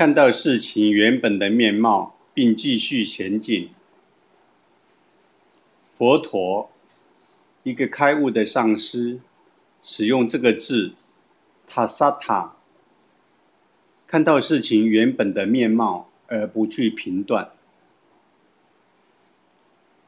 [0.00, 3.68] 看到事情原本的面貌，并继续前进。
[5.92, 6.70] 佛陀，
[7.64, 9.20] 一个开悟的上师，
[9.82, 10.94] 使用这个字
[11.68, 12.56] “塔萨塔”，
[14.08, 17.50] 看到事情原本的面貌，而不去评断。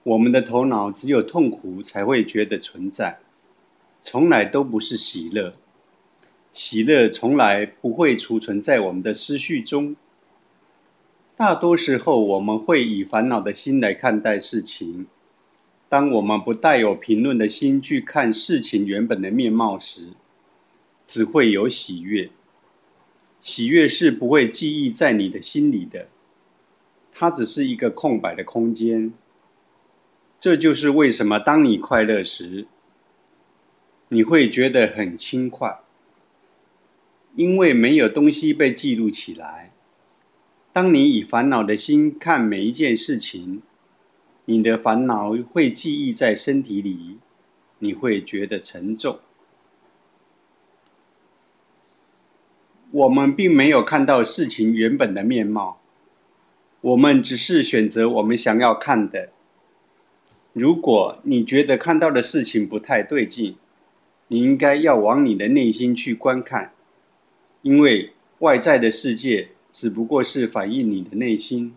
[0.05, 3.19] 我们的头脑只有痛苦才会觉得存在，
[4.01, 5.55] 从来都不是喜乐。
[6.53, 9.96] 喜乐从来不会储存在我们的思绪中。
[11.35, 15.07] 大多时候，我们会以烦恼的心来看待事情。
[15.89, 20.08] 当我们不带有评论的心去看事情原本的面貌时，
[21.07, 22.30] 只会有喜悦。
[23.41, 26.08] 喜悦是不会记忆在你的心里的，
[27.11, 29.13] 它只是一个空白的空间。
[30.39, 32.66] 这就是为什么当你快乐时，
[34.08, 35.80] 你会觉得很轻快。
[37.34, 39.72] 因为没有东西被记录起来。
[40.72, 43.62] 当你以烦恼的心看每一件事情，
[44.47, 47.19] 你的烦恼会记忆在身体里，
[47.78, 49.19] 你会觉得沉重。
[52.91, 55.80] 我们并没有看到事情原本的面貌，
[56.83, 59.30] 我们只是选择我们想要看的。
[60.53, 63.56] 如果你觉得看到的事情不太对劲，
[64.28, 66.72] 你应该要往你的内心去观看。
[67.62, 71.74] 因为外在的世界只不过是反映你的内心。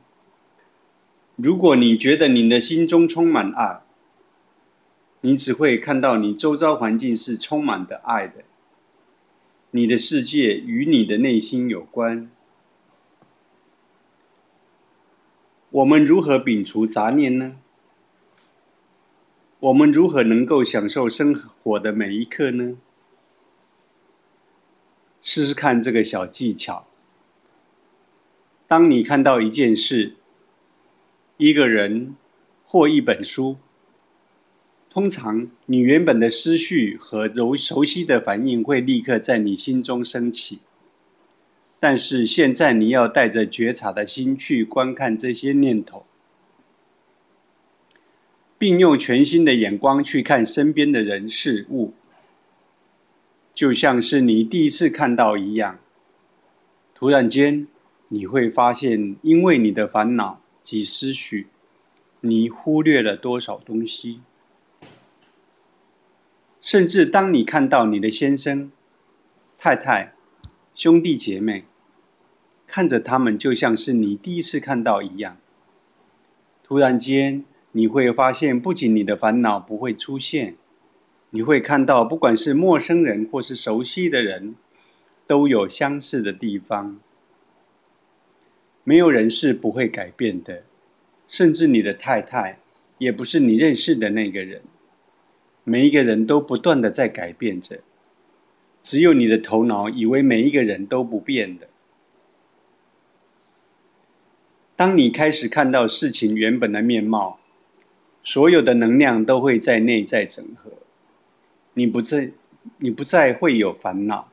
[1.36, 3.82] 如果你觉得你的心中充满爱，
[5.22, 8.44] 你只会看到你周遭环境是充满的爱的。
[9.72, 12.30] 你的世界与你的内心有关。
[15.72, 17.58] 我们如何摒除杂念呢？
[19.60, 22.78] 我们如何能够享受生活的每一刻呢？
[25.26, 26.88] 试试看这个小技巧。
[28.68, 30.14] 当你看到一件事、
[31.38, 32.16] 一个人
[32.64, 33.58] 或一本书，
[34.88, 40.60] 通常你原本的思绪和柔熟悉的反应会立刻在你心中升起。
[41.80, 46.06] 但是现在你要带着觉察的心去观看这些念头，
[48.60, 51.94] 并用全新的眼光去看身边的人事物。
[53.56, 55.80] 就像是你第一次看到一样，
[56.94, 57.66] 突然间
[58.10, 61.48] 你会发现，因为你的烦恼及思绪，
[62.20, 64.20] 你忽略了多少东西。
[66.60, 68.70] 甚至当你看到你的先生、
[69.58, 70.16] 太太、
[70.74, 71.64] 兄弟姐妹，
[72.68, 75.38] 看着他们就像是你第一次看到一样，
[76.62, 80.58] 突然间你会发现，不仅你的烦恼不会出现。
[81.32, 84.56] 你会看到，不管是陌生人或是熟悉的人，
[85.28, 87.00] 都有相似的地方。
[88.84, 90.64] 没有人是不会改变的，
[91.28, 92.60] 甚至你的太太
[93.00, 94.62] 也不是你认识的那个人。
[95.64, 97.80] 每一个人都不断的在改变着，
[98.84, 101.68] 只有你的头脑以为每一个人都不变的。
[104.76, 107.40] 当你开始看到事情原本的面貌，
[108.24, 110.72] 所有的能量都会在内在整合。
[111.78, 112.32] 你不再，
[112.78, 114.30] 你不再会有烦恼、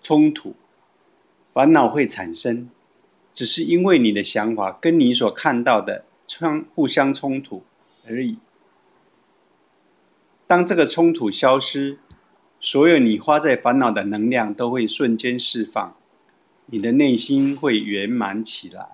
[0.00, 0.54] 冲突，
[1.52, 2.70] 烦恼会产生，
[3.34, 7.64] 只是因为你的想法跟你所看到的相互相冲突
[8.06, 8.38] 而已。
[10.46, 11.98] 当这个冲突消失，
[12.60, 15.96] 所有你花在烦恼的能量都会瞬间释放，
[16.66, 18.90] 你的内心会圆满起来。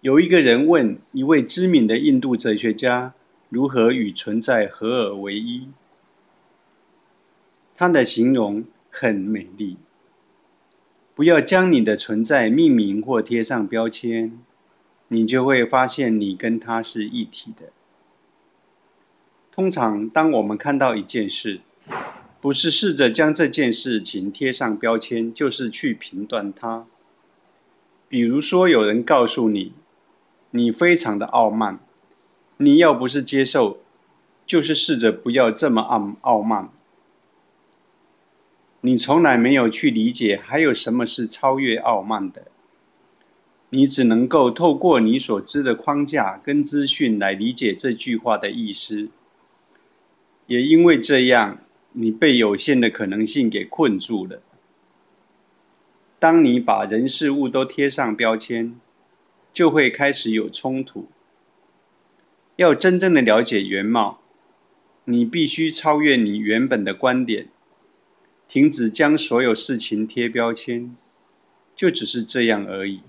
[0.00, 3.14] 有一个人问一位知名的印度哲学家。
[3.50, 5.68] 如何与存在合而为一？
[7.74, 9.76] 它的形容很美丽。
[11.16, 14.38] 不要将你的存在命名或贴上标签，
[15.08, 17.72] 你就会发现你跟它是一体的。
[19.50, 21.60] 通常，当我们看到一件事，
[22.40, 26.86] 不是试着将这件事情贴上标签，就是去评断它。
[28.08, 29.72] 比如说，有人告诉你，
[30.52, 31.80] 你非常的傲慢。
[32.62, 33.78] 你要不是接受，
[34.44, 36.68] 就是试着不要这么傲傲慢。
[38.82, 42.48] 你从来没有去理解还有什么是超越傲慢的。
[43.70, 49.08] 你只能够透过你所知的框架跟资讯来理解这句话的意思。
[50.46, 51.60] 也因为这样，
[51.92, 54.42] 你被有限的可能性给困住了。
[56.18, 58.78] 当你把人事物都贴上标签，
[59.50, 61.08] 就会开始有冲突。
[62.60, 64.20] 要真正的了解原貌，
[65.06, 67.48] 你必须超越你原本的观点，
[68.46, 70.94] 停止将所有事情贴标签。
[71.74, 73.00] 就只是这样而已。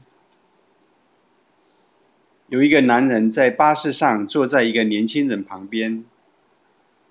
[2.48, 6.06] 有一个男人在巴士上坐在一个年轻人旁边，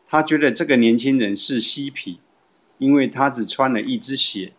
[0.06, 2.20] 他觉得这个年轻人是嬉皮，
[2.78, 4.54] 因为他只穿了一只鞋。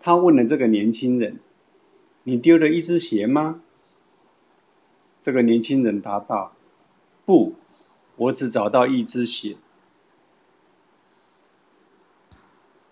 [0.00, 1.40] 他问了这个年轻人
[2.22, 3.62] ：“你丢了一只鞋吗？”
[5.20, 6.54] 这个年轻人答道
[7.26, 7.54] ：“不，
[8.16, 9.56] 我只找到一只鞋。”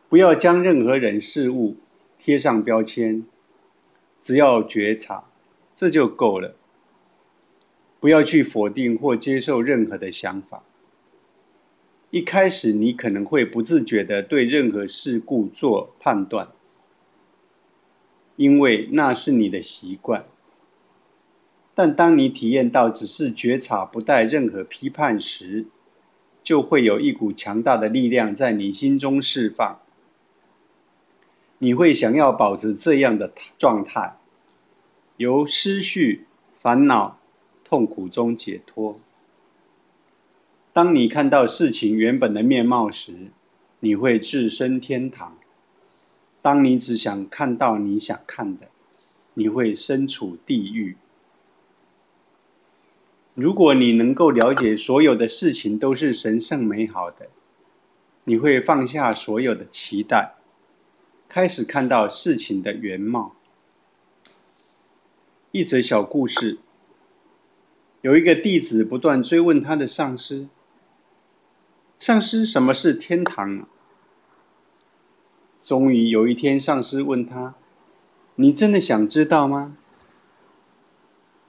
[0.08, 1.76] 不要将任何人事物
[2.18, 3.26] 贴上标签，
[4.20, 5.24] 只要觉察，
[5.74, 6.54] 这就够了。
[7.98, 10.62] 不要去否定或接受任何的想法。
[12.10, 16.48] 一开始，你可能会不自觉的对任何事故做判断，
[18.36, 20.24] 因为那是你的习惯。
[21.78, 25.66] 但当你体验到只是觉察，不带任何批判时，
[26.42, 29.78] 就会有一股强大的力量在你心中释放。
[31.58, 34.16] 你会想要保持这样的状态，
[35.18, 36.24] 由思绪、
[36.58, 37.18] 烦恼、
[37.62, 38.98] 痛苦中解脱。
[40.72, 43.30] 当你看到事情原本的面貌时，
[43.80, 45.32] 你会置身天堂；
[46.40, 48.68] 当你只想看到你想看的，
[49.34, 50.96] 你会身处地狱。
[53.36, 57.28] 如果你能够了解所有的事情都是神圣美好的，
[58.24, 60.36] 你会放下所有的期待。
[61.28, 63.36] 开始看到事情的原貌。
[65.50, 66.58] 一则小故事：
[68.00, 70.48] 有一个弟子不断追问他的上司
[72.00, 73.68] ：“上司，什么是天堂？”
[75.62, 77.54] 终于有一天，上司问他
[78.36, 79.76] ：“你真的想知道吗？”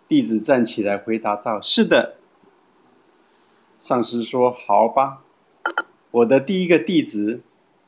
[0.08, 2.16] 弟子站起来回答道：“是的。”
[3.80, 5.24] 上司说：“好吧，
[6.12, 7.42] 我的第一个弟子。”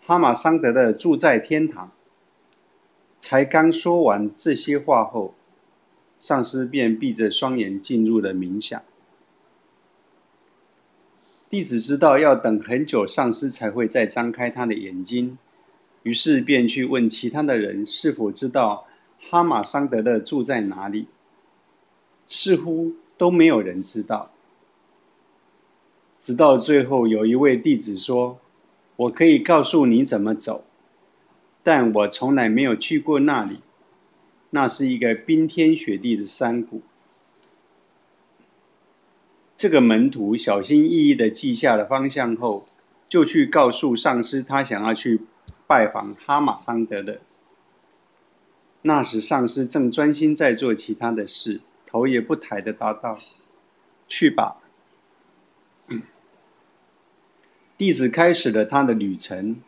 [0.06, 1.92] 哈马桑德勒住在天堂。
[3.20, 5.36] 才刚说完这些话后，
[6.18, 8.82] 上师便闭着双眼进入了冥想。
[11.48, 15.38] 弟子知道要等很久，上师才会再张开他的眼睛，
[16.04, 18.88] 于是便去问其他的人是否知道
[19.20, 21.08] 哈马桑德勒住在哪里。
[22.30, 24.32] 似乎都没有人知道。
[26.18, 28.40] 直到最后，有一位弟子说。
[29.00, 30.66] 我可以告诉你怎么走，
[31.64, 33.62] 但我从来没有去过那里。
[34.50, 36.82] 那是一个冰天雪地的山谷。
[39.56, 42.66] 这个门徒小心翼翼的记下了方向后，
[43.08, 45.22] 就去告诉上司，他想要去
[45.66, 47.22] 拜访哈马桑德勒。
[48.82, 53.20] 那时上司正专心在做其他的事，头也不抬的答道
[54.08, 54.58] ：“去吧。”
[57.76, 59.62] 弟子开始了他的旅程，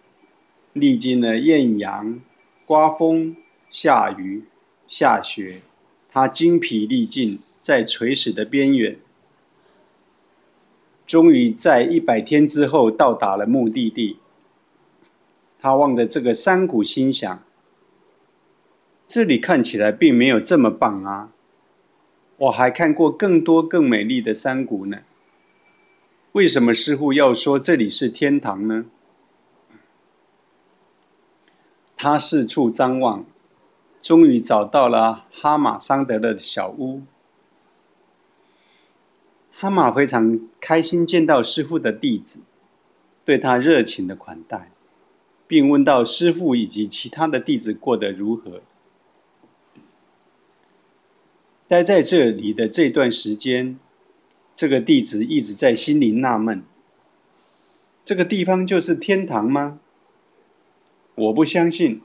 [0.73, 2.21] 历经了艳阳、
[2.65, 3.35] 刮风、
[3.69, 4.43] 下雨、
[4.87, 5.61] 下雪，
[6.09, 8.99] 他精疲力尽，在垂死的边缘，
[11.07, 14.19] 终于在一百天之后到达了目的地。
[15.57, 17.43] 他望着这个山谷，心想：
[19.07, 21.31] 这里看起来并没有这么棒啊！
[22.41, 25.01] 我还看过更多更美丽的山谷呢。
[26.31, 28.85] 为什么师傅要说这里是天堂呢？
[31.95, 33.25] 他四处张望，
[34.01, 37.03] 终于找到了哈马桑德的小屋。
[39.51, 42.41] 哈马非常开心见到师傅的弟子，
[43.23, 44.71] 对他热情的款待，
[45.45, 48.61] 并问到师傅以及其他的弟子过得如何。
[51.71, 53.79] 待在这里的这段时间。
[54.53, 56.63] 这个弟子一直在心里纳闷：
[58.03, 59.79] 这个地方就是天堂吗？
[61.15, 62.01] 我不相信。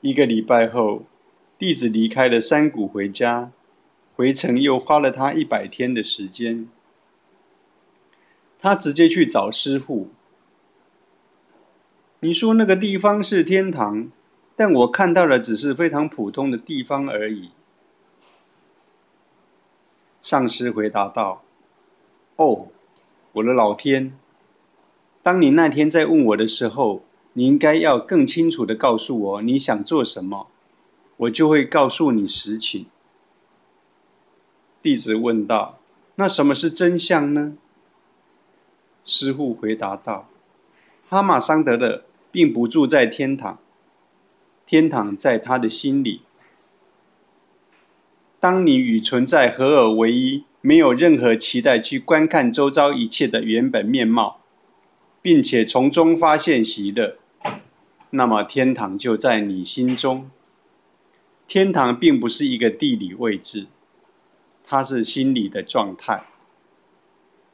[0.00, 1.04] 一个礼拜后，
[1.56, 3.52] 弟子离开了山谷回家，
[4.16, 6.68] 回程又花了他一百天的时间。
[8.58, 10.08] 他直接去找师傅。
[12.18, 14.10] 你说那个地方是天堂，
[14.56, 17.50] 但我看到的只是非常普通的地方而已。
[20.22, 21.42] 上师回答道
[22.36, 22.68] ：“哦，
[23.32, 24.16] 我的老天！
[25.20, 27.02] 当你那天在问我的时候，
[27.32, 30.46] 你应该要更清楚的告诉我你想做什么，
[31.16, 32.86] 我就会告诉你实情。”
[34.80, 35.80] 弟子问道
[36.14, 37.56] ：“那什么是真相呢？”
[39.04, 40.28] 师傅回答道
[41.10, 43.58] ：“哈马桑德勒并不住在天堂，
[44.64, 46.20] 天堂在他的心里。”
[48.42, 54.40] 当你与存在合而为一，没有任何期待去观看周遭一切的原本面貌，
[55.22, 57.18] 并且从中发现喜乐，
[58.10, 60.28] 那么天堂就在你心中。
[61.46, 63.68] 天堂并不是一个地理位置，
[64.64, 66.24] 它是心理的状态。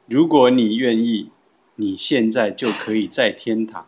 [0.07, 1.29] 如果你愿意，
[1.75, 3.85] 你现在就可以在天堂。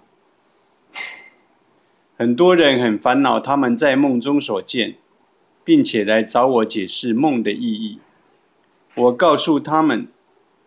[2.15, 4.97] 很多人很烦恼他们在梦中所见，
[5.63, 7.99] 并且来找我解释梦的意义。
[8.95, 10.07] 我告诉他们，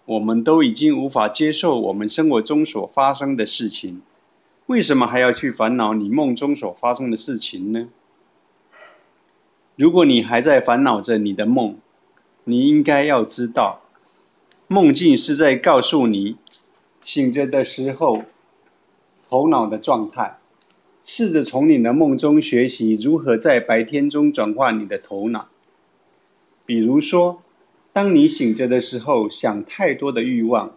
[0.06, 4.00] 我们都已经无法接受我们生活中所发生的事情，
[4.66, 7.88] 为什么还要去烦恼你梦中所发生的事情呢？
[9.76, 11.76] 如果你还在烦恼着你的梦，
[12.44, 13.80] 你应该要知道，
[14.68, 16.36] 梦境是在告诉你，
[17.02, 18.22] 醒着的时候
[19.28, 20.38] 头脑的状态。
[21.04, 25.49] 试着从你的梦中学习如何在白天中转化你的头脑。
[26.66, 27.40] 比如说。
[27.92, 30.76] 当你醒着的时候，想太多的欲望，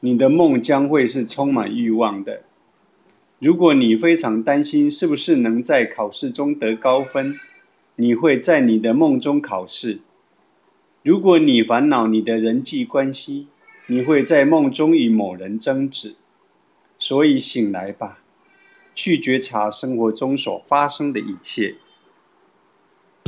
[0.00, 2.40] 你的梦将会是充满欲望的。
[3.38, 7.34] 如果你非常担心是不是能在考试中得高分，
[7.96, 10.00] 你会在你的梦中考试。
[11.02, 13.48] 如果你烦恼你的人际关系，
[13.88, 16.14] 你会在梦中与某人争执。
[16.98, 18.21] 所以醒来吧，
[18.94, 21.76] 去觉察生活中所发生的一切。